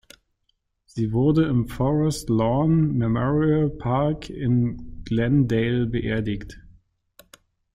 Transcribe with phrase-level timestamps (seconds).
[0.87, 6.59] Sie wurde auf dem Forest Lawn Memorial Park in Glendale beerdigt.